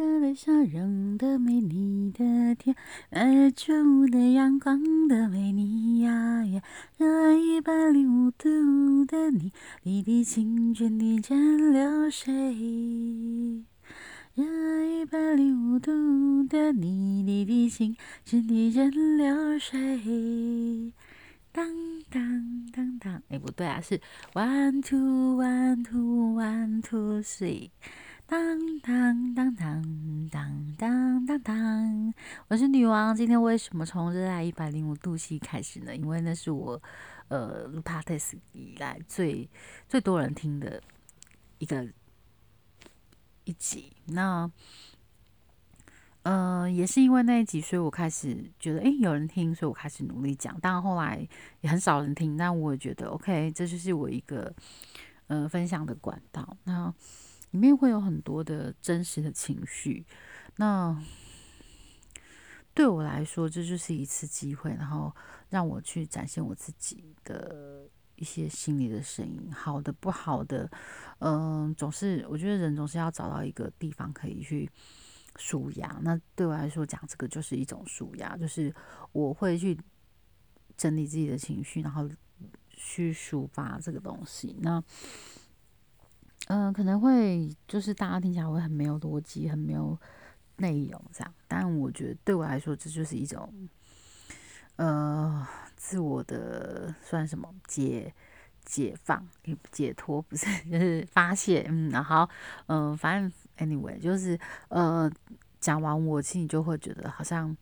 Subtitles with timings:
[0.00, 2.74] 的微笑容的美，你的甜，
[3.10, 6.62] 日出的阳光的美，你呀呀，
[6.96, 9.52] 热爱一百零五度的你，
[9.82, 11.38] 滴滴清泉的蒸
[11.74, 12.32] 馏水。
[14.34, 15.92] 热爱一百零五度
[16.44, 17.94] 的你，滴滴清
[18.24, 20.94] 泉的蒸馏水。
[21.52, 21.66] 当
[22.08, 24.00] 当当当，哎，不对啊，是
[24.32, 27.68] one two one two one two three。
[28.30, 28.38] 当
[28.78, 29.82] 当当当
[30.30, 32.14] 当当当当，
[32.46, 33.12] 我是女王。
[33.12, 35.96] 今天为什么从热爱一百零五度 C 开始呢？
[35.96, 36.80] 因为那是我
[37.26, 39.50] 呃录 podcast 以来最
[39.88, 40.80] 最多人听的
[41.58, 41.84] 一个
[43.42, 43.92] 一集。
[44.04, 44.48] 那
[46.22, 50.56] 呃也是因为那一集，所以我开始觉得诶有人听，所以我开始努力讲。
[50.60, 51.26] 当然后来
[51.62, 54.54] 也很少人听，但我也觉得 OK，这就是我一个
[55.26, 56.56] 呃分享的管道。
[56.62, 56.94] 那
[57.50, 60.06] 里面会有很多的真实的情绪，
[60.56, 60.96] 那
[62.72, 65.12] 对我来说，这就是一次机会，然后
[65.48, 70.70] 让我去展现我自己的一些心里的声音，好的不好的，
[71.18, 74.70] 嗯，总是我觉得人总是要找到一个地方可以去
[75.34, 75.98] 舒压。
[76.02, 78.72] 那对我来说，讲这个就是一种舒压，就是
[79.10, 79.76] 我会去
[80.76, 82.08] 整理自己的情绪，然后
[82.70, 84.56] 去抒发这个东西。
[84.60, 84.82] 那。
[86.52, 89.96] 嗯，可能会就是大家听起来会很没有逻辑，很没有
[90.56, 91.32] 内容这样。
[91.46, 93.68] 但我觉得对我来说，这就是一种
[94.74, 98.12] 呃自我的算什么解
[98.64, 99.24] 解放、
[99.70, 101.64] 解脱，不是 就是发泄。
[101.68, 102.28] 嗯，然后
[102.66, 103.32] 嗯，反正
[103.68, 104.36] anyway 就是
[104.70, 105.08] 呃
[105.60, 107.56] 讲完，我心里就会觉得好像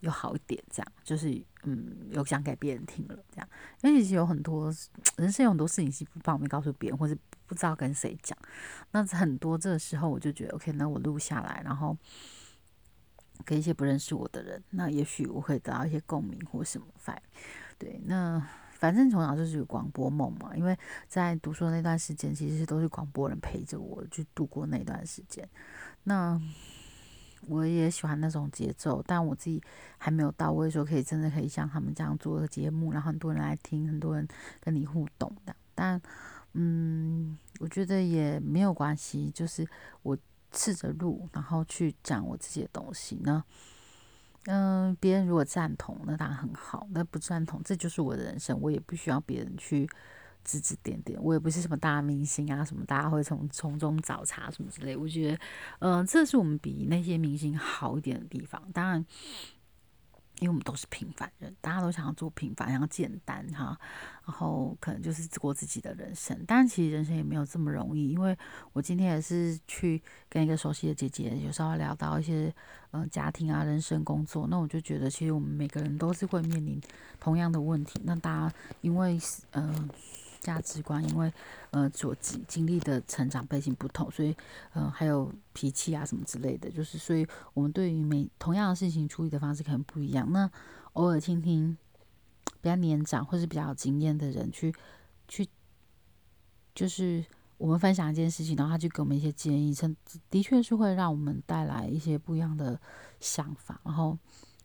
[0.00, 3.48] 有好一点这样，就是嗯有讲给别人听了这样。
[3.82, 4.72] 因为其实有很多
[5.16, 7.16] 人生有很多事情是不方便告诉别人，或者。
[7.44, 8.38] 不知道跟谁讲，
[8.92, 11.94] 那很多这个时候我就觉得 OK，那我录下来，然后
[13.44, 16.86] 给一些不认识我的人，那也许我会得到一些共鸣或什么。
[16.96, 17.20] 反
[17.76, 20.74] 对，那反正从小就是有广播梦嘛，因为
[21.08, 25.46] 在读书的那段时间，其实都是广播人陪着我去度过那段时间。
[26.04, 26.40] 那
[27.48, 29.62] 我也喜欢那种节奏，但我自己
[29.98, 34.26] 还没有到位，说可以真的可以像他们这样做个节目，然后很多人来听，很多人
[34.60, 36.00] 跟你互动的，但。
[36.54, 39.66] 嗯，我觉得也没有关系，就是
[40.02, 40.14] 我
[40.52, 43.42] 试着录，然后去讲我自己的东西呢。
[44.44, 49.88] 嗯，别人如果赞同，那当然很好；那不赞同，这就是我的人生，我也不需要别人去
[50.44, 51.18] 指指点点。
[51.22, 54.96] 我也不是什么大明星啊，什么大家会从从中找茬什么之类。
[54.96, 55.38] 我觉得，
[55.80, 58.62] 嗯，这是我们比那些明星好一点的地方。
[58.72, 59.04] 当然。
[60.40, 63.78] 因为我们都是平凡人，大家都想要做平凡，要简单哈，
[64.26, 66.36] 然后可能就是过自己的人生。
[66.48, 68.36] 但其实人生也没有这么容易，因为
[68.72, 72.52] 我今天也是去跟一个熟悉的姐姐，有稍微聊到一些
[72.90, 76.80] 嗯家庭啊、人生、工作，那我就觉得其实我们每个人都是会面临
[77.20, 78.00] 同样的问题。
[78.02, 79.20] 那大家因为
[79.52, 79.88] 嗯。
[80.42, 81.32] 价值观，因为
[81.70, 84.36] 呃所经经历的成长背景不同，所以
[84.74, 90.30] 嗯还有脾气啊什么之类的，就是所以我们对于每同样的事情处理的方式可能不一样。
[90.32, 90.50] 那
[90.94, 91.76] 偶尔听听
[92.60, 94.74] 比较年长或是比较有经验的人去
[95.28, 95.48] 去，
[96.74, 97.24] 就是
[97.56, 99.96] 我们分享一件事情，然后他就给我们一些建议，真
[100.28, 102.80] 的确是会让我们带来一些不一样的
[103.20, 104.18] 想法，然后。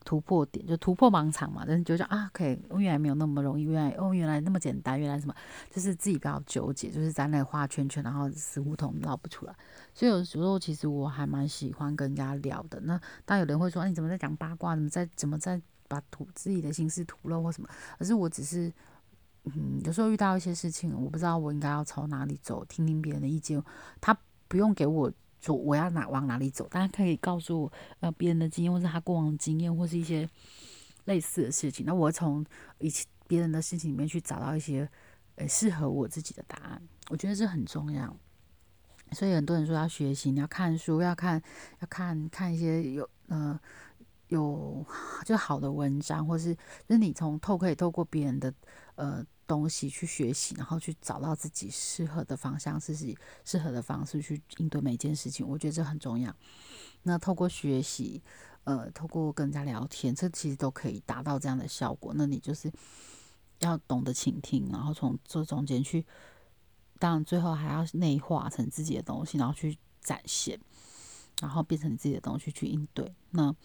[0.07, 5.35] 突破点就突破盲场嘛，但是就说啊，可以，原来没有那么容易，原来哦，原来那么简单，原来什么，
[5.69, 9.53] 就是自己不要纠结，就是在那画圈圈，然后死胡同绕不出来。
[9.94, 12.79] 所以有时候其实我还蛮喜欢跟人家聊的。
[12.79, 14.75] 那当有人会说，你怎么在讲八卦？
[14.75, 17.68] 怎么在怎么在把吐自己的心事吐露或什么？
[18.00, 18.72] 可是我只是，
[19.44, 23.62] 嗯，有时候遇到一些事情，我不知道我应该要朝哪里走，听听别人的意见，
[24.00, 25.12] 他不用给我。
[25.40, 30.28] 走我要哪往哪里走，大家可以告诉我，呃，别人的经验，或是他过往经验，或是一些
[31.06, 31.86] 类似的事情。
[31.86, 32.46] 那我从
[32.80, 34.90] 以前别人的事情里面去找到一些，
[35.36, 36.81] 呃，适合我自己的答案。
[37.09, 38.16] 我觉得这很重要。
[39.14, 41.42] 所以很多人说要学习，你要看书，要看，
[41.80, 43.60] 要看看一些有，呃，
[44.28, 44.86] 有
[45.24, 48.54] 就好的文章，或是就是你从透可以透过别人的，
[48.95, 49.25] 呃。
[49.48, 55.48] 东西去学习，然后去找到自己适合的方向，自己适合的方式去应对每一件事情。
[55.48, 56.36] 我觉得这很重要。
[57.04, 58.22] 那透过学习，
[58.66, 62.14] 呃，透过跟人家聊天，这其实都可以达到这样的效果。
[62.16, 62.70] 那你就是
[63.60, 66.06] 要懂得倾听，然后从这中间去，
[67.00, 70.60] 当然最后还要内化成自己的东西，然后去展现，
[71.42, 73.16] 然后变成你自己的东西去应对。
[73.30, 73.56] 那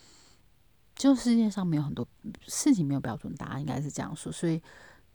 [0.95, 2.07] 就世界上没有很多
[2.47, 4.31] 事情没有标准答案，应该是这样说。
[4.31, 4.63] 所以。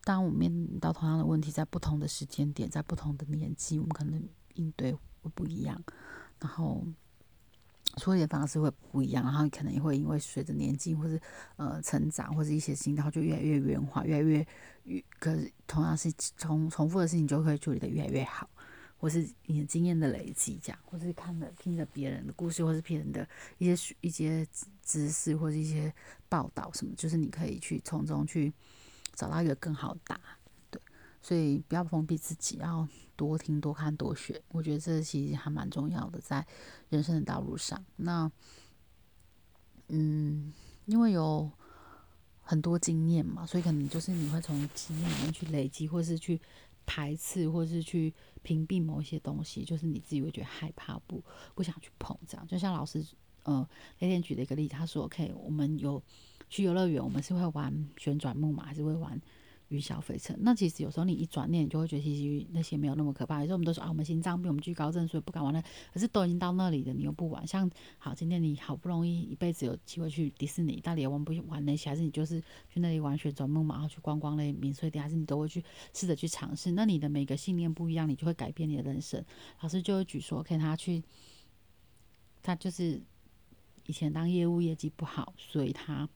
[0.07, 4.23] 当我们面临到同样的问题，在不同的时间点，在不同的年纪，我们可能
[4.53, 5.83] 应对会不一样。
[6.39, 6.81] 然后，
[7.97, 11.19] 处理的方式会不一样，然后可能也会因为随着年纪或者
[11.57, 14.47] 呃成长或者一些心态，就越来越圆滑，越来越
[14.83, 18.49] 越，可是同样是重重复的事情就可以处理的越来越好，
[18.97, 23.27] 或是你的经验的累积，这样，或是看了听着别人的故事，或是别人的
[23.57, 24.47] 一些一些
[24.81, 25.93] 知识或者一些
[26.29, 28.53] 报道什么，就是你可以去从中去
[29.17, 30.37] 找到一个更好的答案，
[30.71, 30.81] 对，
[31.21, 32.87] 所以不要封闭自己，要。
[33.17, 36.45] 多听多看多学，我觉得这其实还蛮重要的，在
[36.89, 37.83] 人生的道路上。
[37.95, 38.31] 那，
[39.87, 40.53] 嗯，
[40.85, 41.51] 因为有
[42.43, 46.39] 很多经验嘛，所以可能就是你会从经验里面去累积，或是去
[46.85, 51.23] 排斥，或是去屏蔽某一些东西，就是你自己会觉得害怕，不
[51.55, 52.15] 不想去碰。
[52.27, 53.03] 这样，就像老师
[53.41, 53.67] 呃
[53.97, 55.99] 那天举的一个例子，他说：“OK，我们有
[56.49, 59.19] 去游乐园，我们是会玩旋转木马，还是会玩？”
[59.69, 63.41] 云霄飞车，那其实有时候你一转念，你就会觉得其实那些没有那么可怕。
[63.41, 65.61] 有时候我们都说啊，我们心脏病，我们惧高症，所以不敢玩了。
[65.93, 67.45] 可是都已经到那里了，你又不玩。
[67.45, 71.89] 像好，今天你好不容易一辈子有机会去迪士尼，到底玩不玩那些？
[71.89, 75.61] 还是你就是去那里玩旋转木马，然后去观光那免税店，还是你都会去
[75.93, 76.71] 试着去尝试？
[76.71, 79.21] 那你的每个信念不一样，你就会改变你的人生。
[79.59, 81.03] 老师就会举说，看他去，
[82.41, 83.01] 他就是
[83.85, 86.07] 以前当业务业绩不好，所以他。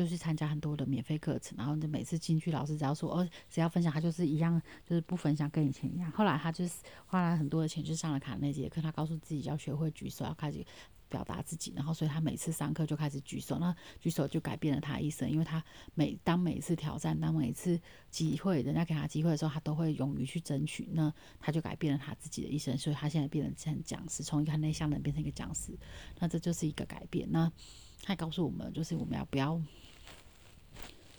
[0.00, 4.58] 就是参加很多的免费课程，然后就每次进去，老师只要说哦，只要分享，他就是一样，
[4.88, 6.10] 就是不分享，跟以前一样。
[6.12, 10.64] 后来他就是花了很多的钱去上了卡那节课，他告诉自己要学会举手，要开始
[11.10, 15.62] 表达自己，然后所以他每次上课就开始举手，那举手就改变了他一生，因为他
[15.92, 17.78] 每当每次挑战，当每次
[18.10, 25.78] 机会，人家给他机会的时候，他都会勇于去争取，那他就改变了他自己的一生，所以他现在变成讲师，从一个内向的人变成一个讲师，
[26.20, 27.30] 那这就是一个改变。
[27.30, 27.52] 那
[28.02, 29.60] 他告诉我们，就是我们要不要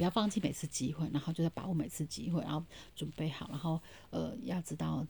[0.01, 2.65] 不要放弃每次机会，然后就是把握每次机会，然后
[2.95, 5.05] 准备好，然后呃，要知道，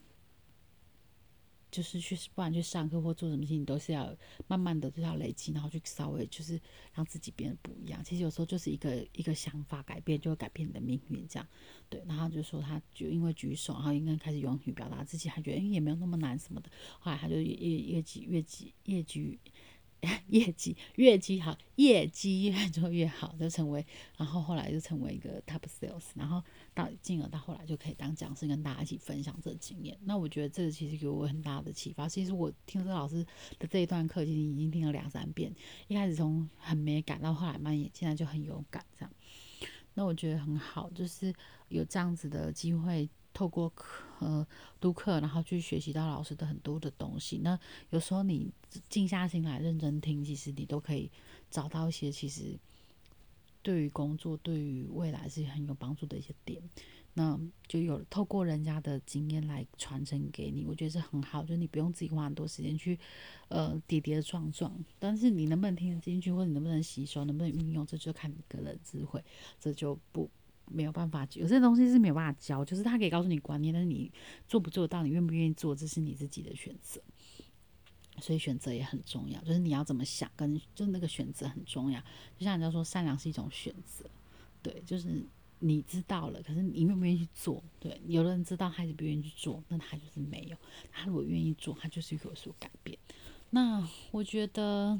[1.71, 4.13] 就是去不管去上课或做什么事情，都是要
[4.47, 6.59] 慢慢的就要累积，然后去稍微就是
[6.93, 8.03] 让自己变得不一样。
[8.03, 11.47] 其实有时候就是一个一个想法改变，就会改变你的命运，这样
[11.89, 12.03] 对。
[12.05, 16.69] 然后就说他就因为举手，然后应该开始勇于表达自己，他觉得也没有那么难什么的。
[16.99, 19.39] 后来他就越越级越级越级。
[20.30, 23.86] 业绩越积好，业绩越做越好，就成为，
[24.18, 26.44] 然后后来就成为一个 top sales，然后
[26.74, 29.98] 到进而到后来就可以当讲师，跟大家一起分享这经验。
[30.03, 32.09] 那我觉得这个其实给我很大的启发。
[32.09, 33.25] 其实我听这老师
[33.59, 35.53] 的这一段课，其实已经听了两三遍，
[35.88, 39.12] 一开始从很没感，到后来慢也，现在就很有感这样。
[39.94, 41.33] 那我觉得很好，就是
[41.69, 43.09] 有这样子的机会。
[43.33, 44.47] 透过课呃
[44.79, 47.39] 读课，然后去学习到老师的很多的东西。
[47.44, 47.59] 那
[47.89, 48.50] 有时候你
[48.88, 51.12] 静下心来认真听，其实你都可以
[51.50, 52.57] 找到一些其实
[53.62, 56.62] 对于工作、对于未来是很有帮助的一些点。
[57.13, 57.38] 那
[57.68, 61.44] 就有透过人家的经验来传承给你，我觉得是很好。
[61.44, 62.97] 就你不用自己花很多时间去
[63.50, 69.21] 呃跌跌撞撞，但是你能不能听得进去，或者你能不能吸收，能不能运用，这就看你个人智慧，
[69.59, 70.29] 这就不。
[70.73, 74.12] 没有办法，有些东西是没有办法教，就是他可以告诉你观念，但是你
[74.47, 77.01] 做不做到，你愿不愿意做，这是你自己的选择。
[78.19, 82.00] 所以选择也很重要，就是你要怎么想，跟就那个选择很重要。
[82.38, 84.06] 就像人家说，善良是一种选择，
[84.62, 85.25] 对，就是
[85.59, 87.63] 你知道了，可是你愿不愿意去做？
[87.79, 90.57] 对，有的人知道，他是不愿意去做，那他就是没有；
[90.91, 92.97] 他如果愿意做，他就是有所改变。
[93.50, 95.00] 那我觉得。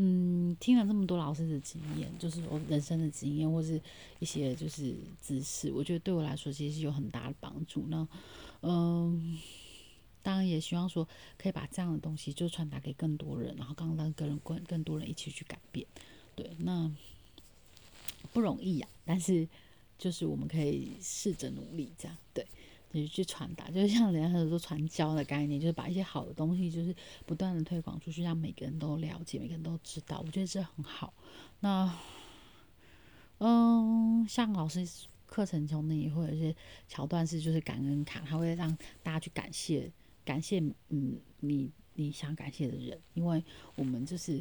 [0.00, 3.80] 嗯，听了这么多老师的经验，就是我人生的经验，或是
[4.20, 7.84] 一些就是知识，我觉得对我来说其实是有很大的帮助。
[7.88, 8.06] 那，
[8.62, 9.36] 嗯，
[10.22, 15.84] 当然也希望说可以把这样的东西就传达给更多人，然后刚让更人更更多人一起去改变。
[16.36, 16.88] 对，那
[18.32, 19.48] 不容易呀，但是
[19.98, 22.46] 就是我们可以试着努力，这样对。
[22.92, 26.94] 你去传达，就是像人家很多传教的概念，就是把一些好的东西，就是
[27.26, 30.22] 不断的推广出去，让每个人都了解，每个人都知道。
[30.24, 31.12] 我觉得这很好。
[31.60, 31.94] 那，
[33.38, 34.88] 嗯，像老师
[35.26, 36.56] 课程中呢，也会有一些
[36.88, 39.92] 桥段是就是感恩卡，他会让大家去感谢，
[40.24, 44.40] 感谢嗯你你想感谢的人，因为我们就是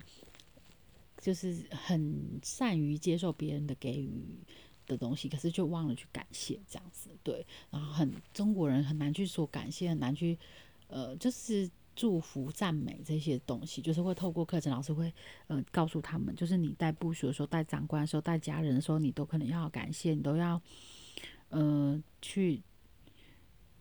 [1.20, 4.39] 就是很善于接受别人的给予。
[4.88, 10.36] 的东西，可是就忘了去感谢这样子，对，然后很中国人很难去说感谢，很难去
[10.88, 15.13] 呃，就是祝福、赞美这些东西，就是会透过课程，老师会
[15.48, 20.60] 呃告诉他们，就是你带部署的时候、带长官的时候、带家人的时候，你都可能要感谢，你都要
[21.50, 22.63] 呃去，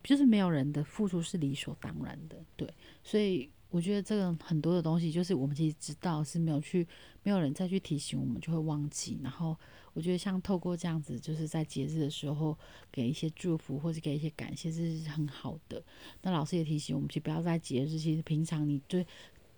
[0.03, 2.69] 就是没有人的付出是理所当然的，对，
[3.03, 3.49] 所以。
[3.71, 6.87] 我觉得这个很多的东西，就是我们其实知道是没有去，
[7.23, 9.19] 没有人再去提醒我们，就会忘记。
[9.23, 9.57] 然后
[9.93, 12.57] 我觉得像透过这样子，就是在节日的时候
[12.93, 15.83] 给一些祝福或者给一些感谢，这是很好的。
[16.23, 19.07] 那老师也提醒我们，就不要在节日，其实平常你对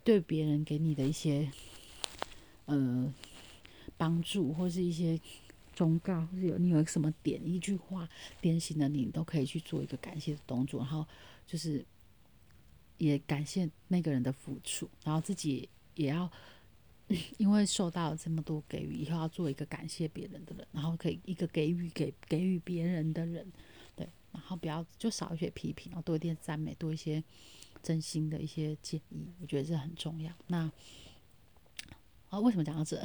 [0.02, 1.48] 对别人给你的一些
[2.64, 3.12] 呃
[3.96, 5.20] 帮助，或是一些
[5.74, 8.08] 忠告，或是有你有什么点一句话
[8.40, 11.06] 点醒了你，都可以去做一个感谢的动作，然后
[11.46, 11.84] 就是
[12.98, 16.30] 也感谢那个人的付出，然后自己也要
[17.38, 23.50] 因为受到这么多给予，以后要做一个感谢别人的人，然后可以一个给予给给予别人的人，
[23.96, 27.24] 对，然后不要就少一些批评，然后多一点赞美，多一些。
[27.80, 30.32] 真心的一些建议，我觉得这很重要。
[30.48, 30.68] 那
[32.28, 33.00] 啊，为什么讲到这？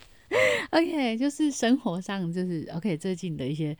[0.72, 3.76] OK，就是生活上就是 OK 最近的一些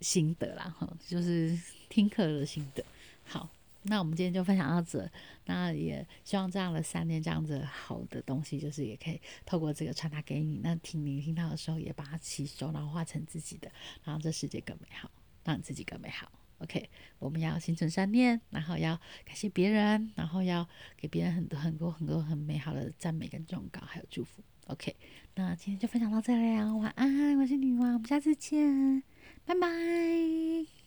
[0.00, 2.84] 心得啦，哈，就是听课的心得。
[3.24, 3.50] 好，
[3.82, 5.10] 那我们今天就分享到这。
[5.46, 10.60] 那也希望这样的三念这样子好的东西，就是也可以透过这个传达给你。
[10.62, 13.70] 那听你听到的时候，也把它吸收，然后化成自己的，
[14.04, 15.10] 让这世界更美好，
[15.44, 16.30] 让你自己更美好。
[16.58, 18.94] OK，我们要心存善念，然后要
[19.24, 24.42] 感谢别人，然后要给别人很多很多很多很美好的赞美跟忠告，还有祝福。
[24.66, 24.94] OK，
[25.36, 29.02] 那今天就分享到这里啊，晚安，我是女王，我们下次见，
[29.46, 30.79] 拜拜。